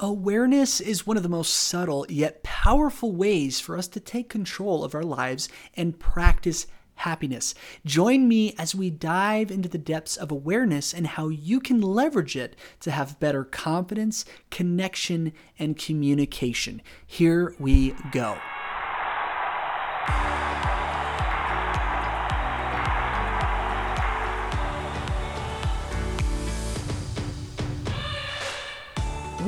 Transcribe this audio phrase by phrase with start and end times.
[0.00, 4.84] Awareness is one of the most subtle yet powerful ways for us to take control
[4.84, 7.52] of our lives and practice happiness.
[7.84, 12.36] Join me as we dive into the depths of awareness and how you can leverage
[12.36, 16.80] it to have better confidence, connection, and communication.
[17.04, 18.38] Here we go.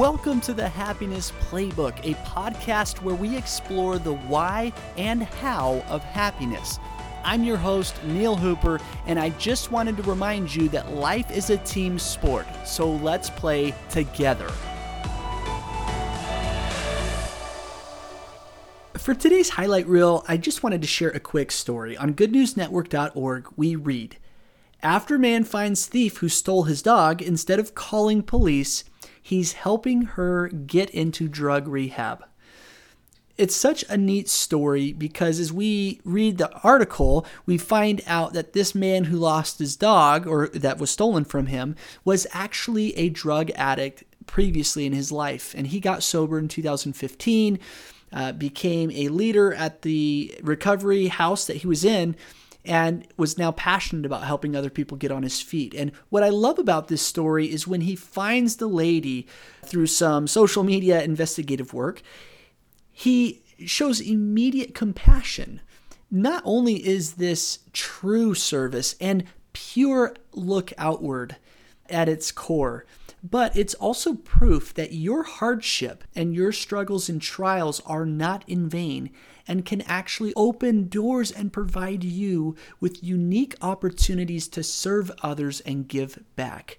[0.00, 6.02] Welcome to the Happiness Playbook, a podcast where we explore the why and how of
[6.02, 6.78] happiness.
[7.22, 11.50] I'm your host, Neil Hooper, and I just wanted to remind you that life is
[11.50, 14.48] a team sport, so let's play together.
[18.94, 21.94] For today's highlight reel, I just wanted to share a quick story.
[21.98, 24.16] On goodnewsnetwork.org, we read
[24.82, 28.84] After man finds thief who stole his dog, instead of calling police,
[29.20, 32.24] he's helping her get into drug rehab.
[33.36, 38.52] It's such a neat story because as we read the article, we find out that
[38.52, 43.08] this man who lost his dog or that was stolen from him was actually a
[43.08, 45.54] drug addict previously in his life.
[45.56, 47.58] And he got sober in 2015,
[48.12, 52.16] uh, became a leader at the recovery house that he was in
[52.64, 55.74] and was now passionate about helping other people get on his feet.
[55.74, 59.26] And what I love about this story is when he finds the lady
[59.64, 62.02] through some social media investigative work,
[62.90, 65.60] he shows immediate compassion.
[66.10, 71.36] Not only is this true service and pure look outward
[71.88, 72.84] at its core,
[73.22, 78.68] but it's also proof that your hardship and your struggles and trials are not in
[78.68, 79.10] vain
[79.46, 85.88] and can actually open doors and provide you with unique opportunities to serve others and
[85.88, 86.78] give back.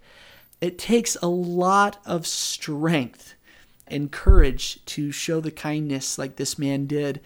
[0.59, 3.35] It takes a lot of strength
[3.87, 7.19] and courage to show the kindness like this man did.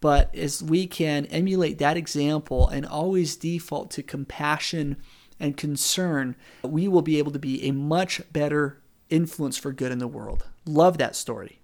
[0.00, 4.98] But as we can emulate that example and always default to compassion
[5.40, 9.98] and concern, we will be able to be a much better influence for good in
[9.98, 10.46] the world.
[10.66, 11.60] Love that story.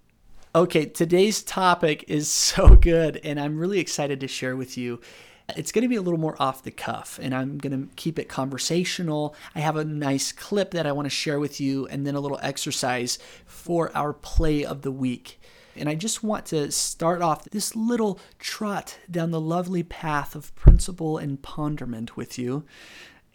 [0.53, 5.01] Okay, today's topic is so good, and I'm really excited to share with you.
[5.57, 8.19] It's going to be a little more off the cuff, and I'm going to keep
[8.19, 9.37] it conversational.
[9.55, 12.21] I have a nice clip that I want to share with you, and then a
[12.21, 13.17] little exercise
[13.47, 15.41] for our play of the week.
[15.77, 20.53] And I just want to start off this little trot down the lovely path of
[20.57, 22.65] principle and ponderment with you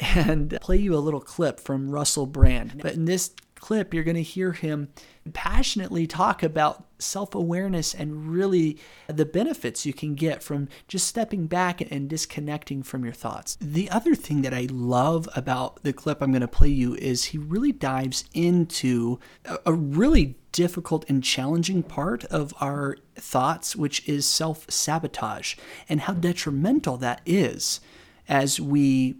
[0.01, 2.81] and play you a little clip from Russell Brand.
[2.81, 4.89] But in this clip, you're going to hear him
[5.33, 8.77] passionately talk about self awareness and really
[9.07, 13.57] the benefits you can get from just stepping back and disconnecting from your thoughts.
[13.59, 17.25] The other thing that I love about the clip I'm going to play you is
[17.25, 19.19] he really dives into
[19.65, 25.55] a really difficult and challenging part of our thoughts, which is self sabotage,
[25.89, 27.81] and how detrimental that is
[28.27, 29.15] as we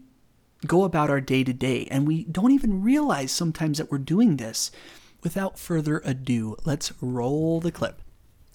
[0.67, 1.87] go about our day to day.
[1.91, 4.71] And we don't even realize sometimes that we're doing this.
[5.23, 8.01] Without further ado, let's roll the clip.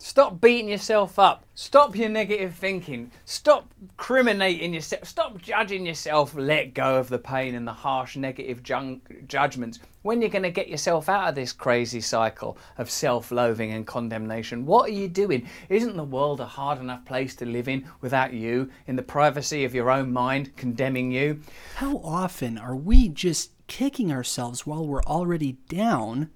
[0.03, 1.45] Stop beating yourself up.
[1.55, 3.11] Stop your negative thinking.
[3.27, 5.05] Stop criminating yourself.
[5.05, 6.35] Stop judging yourself.
[6.35, 9.79] Let go of the pain and the harsh negative judgments.
[10.01, 13.87] When you're going to get yourself out of this crazy cycle of self loathing and
[13.87, 15.47] condemnation, what are you doing?
[15.69, 19.67] Isn't the world a hard enough place to live in without you, in the privacy
[19.67, 21.43] of your own mind, condemning you?
[21.75, 26.31] How often are we just kicking ourselves while we're already down?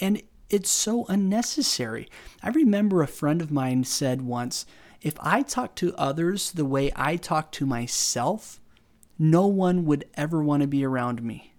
[0.00, 2.08] And it's so unnecessary.
[2.42, 4.66] I remember a friend of mine said once
[5.02, 8.60] if I talk to others the way I talk to myself,
[9.18, 11.52] no one would ever want to be around me.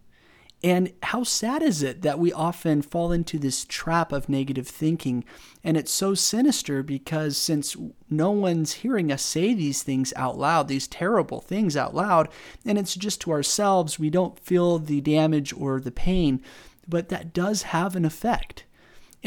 [0.64, 5.24] And how sad is it that we often fall into this trap of negative thinking?
[5.64, 7.78] And it's so sinister because since
[8.10, 12.28] no one's hearing us say these things out loud, these terrible things out loud,
[12.66, 16.42] and it's just to ourselves, we don't feel the damage or the pain,
[16.88, 18.66] but that does have an effect.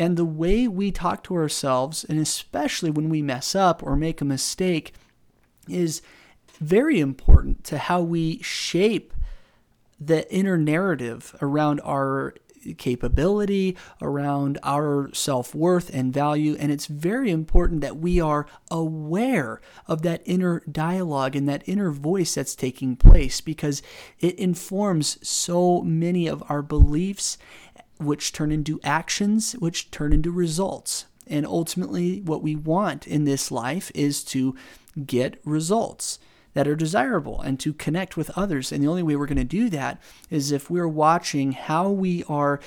[0.00, 4.23] And the way we talk to ourselves, and especially when we mess up or make
[4.23, 4.94] a mistake,
[5.69, 6.00] is
[6.58, 9.12] very important to how we shape
[10.00, 12.32] the inner narrative around our
[12.79, 16.56] capability, around our self worth and value.
[16.58, 21.91] And it's very important that we are aware of that inner dialogue and that inner
[21.91, 23.82] voice that's taking place because
[24.19, 27.38] it informs so many of our beliefs
[28.00, 31.06] which turn into actions, which turn into results.
[31.26, 34.56] And ultimately, what we want in this life is to
[35.06, 36.19] get results
[36.55, 38.73] that are desirable and to connect with others.
[38.73, 42.25] And the only way we're going to do that is if we're watching how we
[42.25, 42.61] are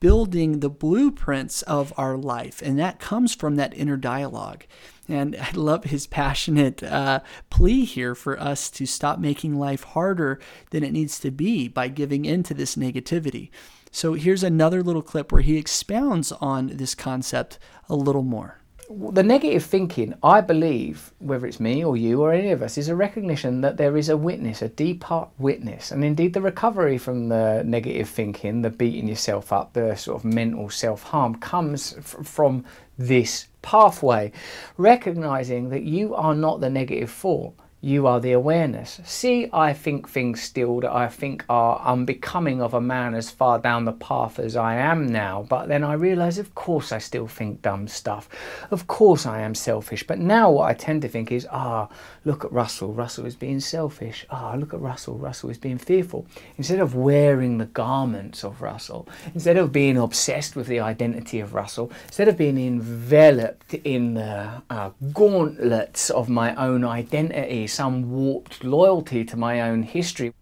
[0.00, 2.60] building the blueprints of our life.
[2.60, 4.64] And that comes from that inner dialogue.
[5.08, 7.20] And I love his passionate uh,
[7.50, 10.40] plea here for us to stop making life harder
[10.70, 13.50] than it needs to be by giving in to this negativity.
[13.92, 17.58] So here's another little clip where he expounds on this concept
[17.88, 18.62] a little more
[18.92, 22.88] the negative thinking, I believe, whether it's me or you or any of us, is
[22.88, 25.90] a recognition that there is a witness, a deep heart witness.
[25.90, 30.24] And indeed, the recovery from the negative thinking, the beating yourself up, the sort of
[30.24, 32.64] mental self harm, comes f- from
[32.98, 34.32] this pathway.
[34.76, 39.00] Recognizing that you are not the negative thought, you are the awareness.
[39.04, 43.58] See, I think things still that I think are unbecoming of a man as far
[43.58, 45.44] down the path as I am now.
[45.48, 48.28] But then I realize, of course, I still think dumb stuff.
[48.70, 50.06] Of course, I am selfish.
[50.06, 51.88] But now what I tend to think is, ah,
[52.24, 52.92] look at Russell.
[52.92, 54.24] Russell is being selfish.
[54.30, 55.18] Ah, look at Russell.
[55.18, 56.24] Russell is being fearful.
[56.58, 61.52] Instead of wearing the garments of Russell, instead of being obsessed with the identity of
[61.52, 68.62] Russell, instead of being enveloped in the uh, gauntlets of my own identity, some warped
[68.62, 70.32] loyalty to my own history.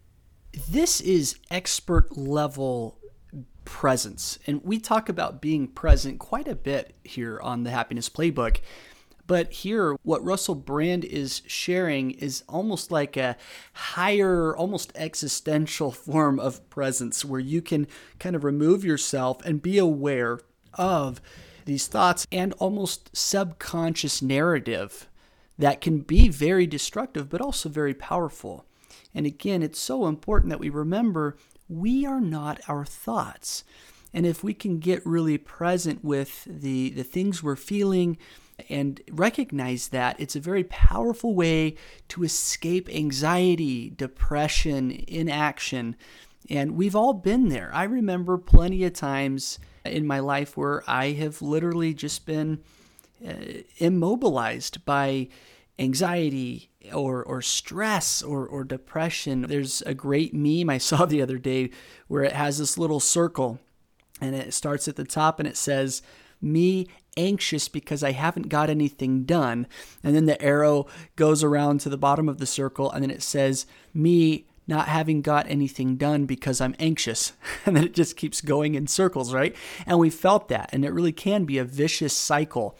[0.69, 2.97] This is expert level
[3.65, 4.37] presence.
[4.45, 8.59] And we talk about being present quite a bit here on the Happiness Playbook.
[9.27, 13.37] But here, what Russell Brand is sharing is almost like a
[13.73, 17.87] higher, almost existential form of presence where you can
[18.19, 20.39] kind of remove yourself and be aware
[20.73, 21.21] of
[21.65, 25.07] these thoughts and almost subconscious narrative
[25.61, 28.65] that can be very destructive, but also very powerful.
[29.13, 31.37] And again, it's so important that we remember
[31.69, 33.63] we are not our thoughts.
[34.11, 38.17] And if we can get really present with the, the things we're feeling
[38.69, 41.75] and recognize that, it's a very powerful way
[42.09, 45.95] to escape anxiety, depression, inaction.
[46.49, 47.69] And we've all been there.
[47.71, 52.63] I remember plenty of times in my life where I have literally just been
[53.25, 55.27] Uh, immobilized by
[55.77, 59.43] anxiety or or stress or or depression.
[59.43, 61.69] There's a great meme I saw the other day
[62.07, 63.59] where it has this little circle
[64.19, 66.01] and it starts at the top and it says
[66.41, 66.87] me
[67.17, 69.67] anxious because I haven't got anything done.
[70.03, 73.21] And then the arrow goes around to the bottom of the circle and then it
[73.21, 77.33] says me not having got anything done because I'm anxious.
[77.65, 79.55] And then it just keeps going in circles, right?
[79.85, 80.71] And we felt that.
[80.73, 82.75] And it really can be a vicious cycle.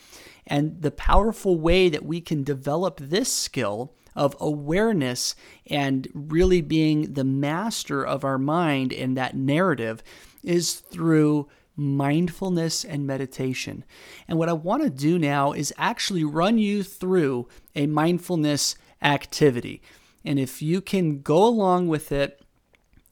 [0.51, 5.33] And the powerful way that we can develop this skill of awareness
[5.65, 10.03] and really being the master of our mind in that narrative
[10.43, 13.85] is through mindfulness and meditation.
[14.27, 19.81] And what I want to do now is actually run you through a mindfulness activity.
[20.25, 22.40] And if you can go along with it,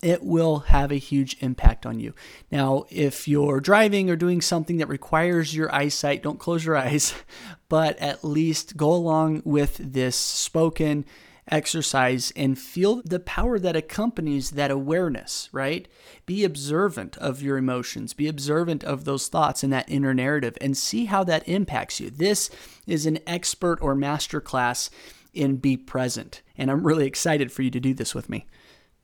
[0.01, 2.13] it will have a huge impact on you.
[2.51, 7.13] Now, if you're driving or doing something that requires your eyesight, don't close your eyes,
[7.69, 11.05] but at least go along with this spoken
[11.51, 15.87] exercise and feel the power that accompanies that awareness, right?
[16.25, 20.77] Be observant of your emotions, be observant of those thoughts and that inner narrative, and
[20.77, 22.09] see how that impacts you.
[22.09, 22.49] This
[22.87, 24.89] is an expert or master class
[25.33, 28.45] in be present, and I'm really excited for you to do this with me.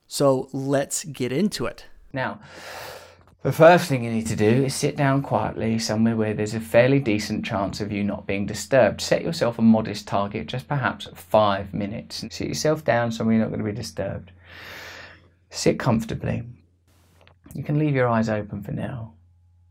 [0.08, 1.86] So let's get into it.
[2.14, 2.40] Now,
[3.42, 6.60] the first thing you need to do is sit down quietly somewhere where there's a
[6.60, 9.02] fairly decent chance of you not being disturbed.
[9.02, 12.26] Set yourself a modest target, just perhaps five minutes.
[12.32, 14.32] Sit yourself down somewhere you're not going to be disturbed.
[15.50, 16.44] Sit comfortably.
[17.54, 19.14] You can leave your eyes open for now.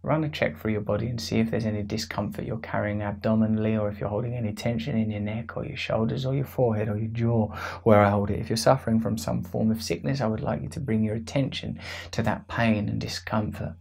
[0.05, 3.75] Run a check through your body and see if there's any discomfort you're carrying abdominally
[3.75, 6.91] or if you're holding any tension in your neck or your shoulders or your forehead
[6.91, 8.39] or your jaw where I hold it.
[8.39, 11.15] If you're suffering from some form of sickness, I would like you to bring your
[11.15, 11.81] attention
[12.11, 13.77] to that pain and discomfort,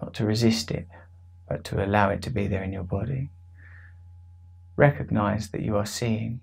[0.00, 0.86] not to resist it,
[1.48, 3.30] but to allow it to be there in your body.
[4.76, 6.42] Recognize that you are seeing.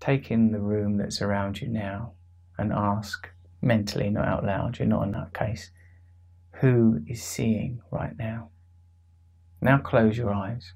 [0.00, 2.12] Take in the room that's around you now
[2.58, 3.26] and ask
[3.62, 5.70] mentally, not out loud, you're not in that case
[6.60, 8.50] who is seeing right now.
[9.62, 10.72] Now close your eyes.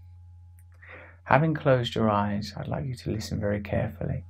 [1.24, 4.24] Having closed your eyes, I'd like you to listen very carefully.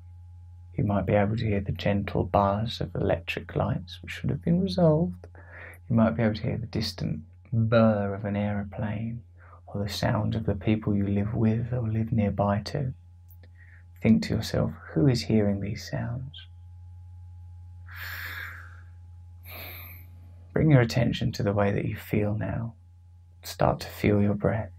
[0.76, 4.42] You might be able to hear the gentle buzz of electric lights, which should have
[4.42, 5.28] been resolved.
[5.88, 9.22] You might be able to hear the distant burr of an aeroplane,
[9.66, 12.94] or the sound of the people you live with or live nearby to.
[14.02, 16.46] Think to yourself, who is hearing these sounds?
[20.54, 22.74] Bring your attention to the way that you feel now.
[23.42, 24.70] Start to feel your breath.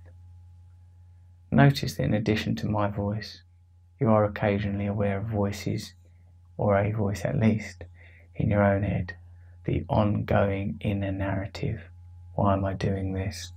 [1.51, 3.41] Notice that in addition to my voice,
[3.99, 5.93] you are occasionally aware of voices,
[6.55, 7.83] or a voice at least,
[8.35, 9.17] in your own head,
[9.65, 11.81] the ongoing inner narrative
[12.35, 13.51] Why am I doing this?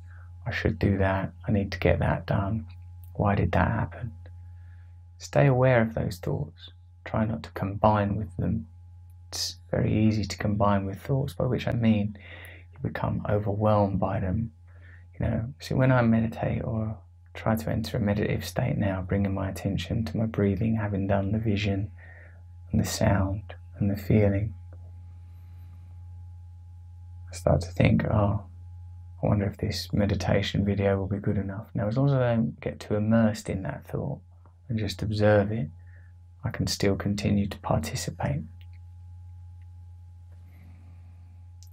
[0.45, 1.33] I should do that.
[1.47, 2.67] I need to get that done.
[3.15, 4.13] Why did that happen?
[5.19, 6.71] Stay aware of those thoughts.
[7.05, 8.67] Try not to combine with them.
[9.29, 12.17] It's very easy to combine with thoughts, by which I mean
[12.73, 14.53] you become overwhelmed by them.
[15.19, 16.99] You know, see, when I meditate or
[17.35, 21.33] try to enter a meditative state now, bringing my attention to my breathing, having done
[21.33, 21.91] the vision
[22.73, 24.55] and the sound and the feeling,
[27.31, 28.45] I start to think, oh,
[29.23, 31.67] I wonder if this meditation video will be good enough.
[31.75, 34.21] Now, as long as I don't get too immersed in that thought
[34.69, 35.69] and just observe it,
[36.45, 38.43] I can still continue to participate.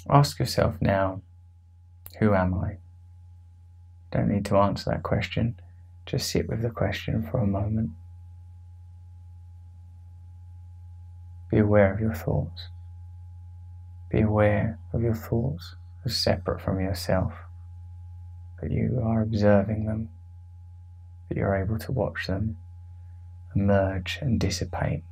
[0.10, 1.22] Ask yourself now,
[2.20, 2.78] who am I?
[4.12, 5.60] Don't need to answer that question.
[6.06, 7.92] Just sit with the question for a moment.
[11.50, 12.70] Be aware of your thoughts.
[14.10, 17.34] Be aware of your thoughts as separate from yourself,
[18.62, 20.10] but you are observing them,
[21.28, 22.58] that you're able to watch them
[23.56, 25.04] emerge and dissipate.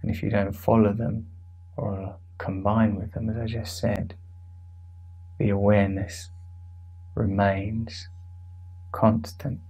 [0.00, 1.28] And if you don't follow them
[1.76, 4.14] or combine with them, as I just said,
[5.38, 6.30] the awareness
[7.14, 8.08] remains
[8.90, 9.60] constant.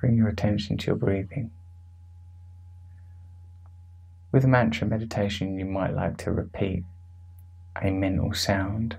[0.00, 1.52] Bring your attention to your breathing.
[4.32, 6.82] With mantra meditation, you might like to repeat
[7.80, 8.96] a mental sound.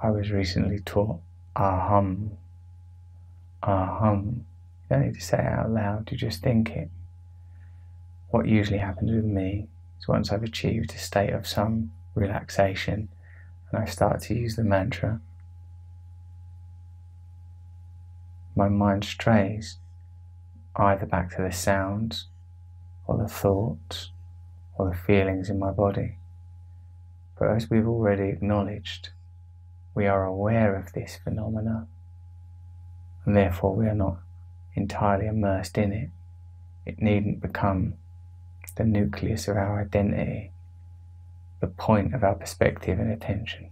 [0.00, 1.18] I was recently taught
[1.56, 2.36] ahum,
[3.64, 4.44] ahum.
[4.88, 6.88] You don't need to say it out loud, you just think it.
[8.30, 9.68] What usually happens with me
[9.98, 13.08] is once I've achieved a state of some relaxation
[13.70, 15.20] and I start to use the mantra,
[18.54, 19.76] my mind strays
[20.74, 22.26] either back to the sounds
[23.06, 24.10] or the thoughts
[24.76, 26.16] or the feelings in my body.
[27.38, 29.10] But as we've already acknowledged,
[29.94, 31.86] we are aware of this phenomena
[33.24, 34.18] and therefore we are not
[34.74, 36.10] entirely immersed in it.
[36.84, 37.94] It needn't become
[38.76, 40.52] the nucleus of our identity,
[41.60, 43.70] the point of our perspective and attention.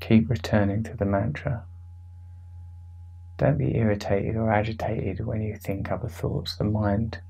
[0.00, 1.64] Keep returning to the mantra.
[3.38, 6.56] Don't be irritated or agitated when you think other thoughts.
[6.56, 7.20] The mind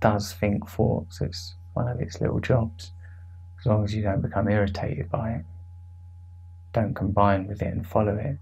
[0.00, 2.92] does think thoughts, it's one of its little jobs.
[3.58, 5.44] As long as you don't become irritated by it,
[6.72, 8.38] don't combine with it and follow it,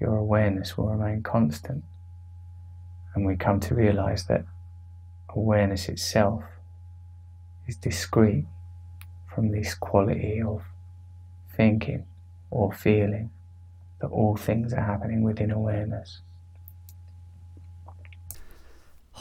[0.00, 1.84] your awareness will remain constant.
[3.14, 4.44] And we come to realize that
[5.28, 6.44] awareness itself
[7.66, 8.46] is discrete
[9.34, 10.62] from this quality of
[11.56, 12.06] thinking
[12.50, 13.30] or feeling
[14.00, 16.20] that all things are happening within awareness.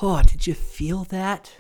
[0.01, 1.54] Oh, did you feel that?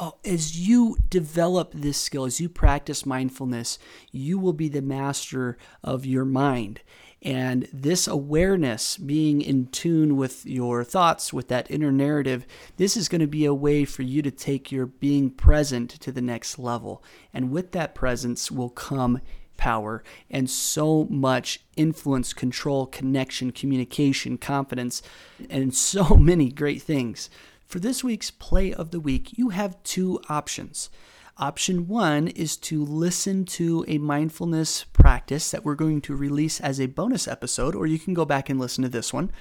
[0.00, 3.78] Oh, as you develop this skill, as you practice mindfulness,
[4.10, 6.80] you will be the master of your mind.
[7.22, 13.08] And this awareness, being in tune with your thoughts, with that inner narrative, this is
[13.08, 16.58] going to be a way for you to take your being present to the next
[16.58, 17.02] level.
[17.32, 19.20] And with that presence will come
[19.56, 25.02] power and so much influence, control, connection, communication, confidence,
[25.48, 27.30] and so many great things.
[27.66, 30.88] For this week's play of the week, you have two options.
[31.36, 36.80] Option one is to listen to a mindfulness practice that we're going to release as
[36.80, 39.32] a bonus episode, or you can go back and listen to this one.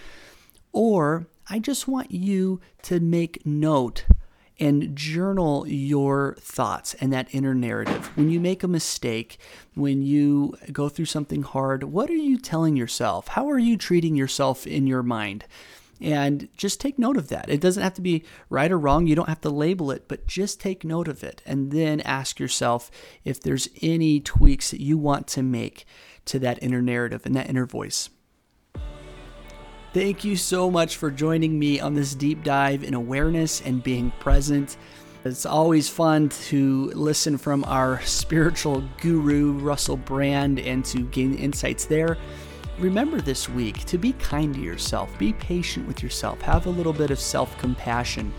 [0.73, 4.05] Or I just want you to make note
[4.59, 8.07] and journal your thoughts and that inner narrative.
[8.17, 9.37] When you make a mistake,
[9.75, 13.27] when you go through something hard, what are you telling yourself?
[13.29, 15.45] How are you treating yourself in your mind?
[16.01, 17.49] And just take note of that.
[17.49, 19.07] It doesn't have to be right or wrong.
[19.07, 21.41] You don't have to label it, but just take note of it.
[21.45, 22.91] And then ask yourself
[23.23, 25.85] if there's any tweaks that you want to make
[26.25, 28.09] to that inner narrative and that inner voice.
[29.93, 34.11] Thank you so much for joining me on this deep dive in awareness and being
[34.19, 34.75] present.
[35.23, 41.85] It's always fun to listen from our spiritual guru, Russell Brand, and to gain insights
[41.85, 42.17] there.
[42.79, 46.91] Remember this week to be kind to yourself, be patient with yourself, have a little
[46.91, 48.33] bit of self compassion,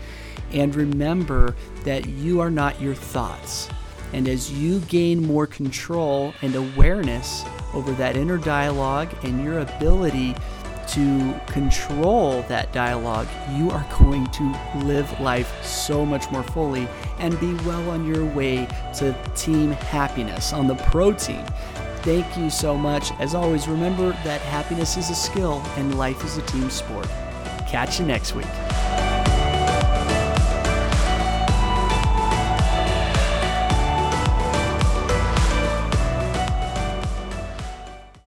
[0.51, 3.67] and remember that you are not your thoughts.
[4.13, 10.35] And as you gain more control and awareness over that inner dialogue and your ability
[10.89, 16.87] to control that dialogue, you are going to live life so much more fully
[17.19, 18.67] and be well on your way
[18.97, 21.43] to team happiness on the pro team.
[22.03, 23.11] Thank you so much.
[23.19, 27.07] As always, remember that happiness is a skill and life is a team sport.
[27.67, 28.47] Catch you next week.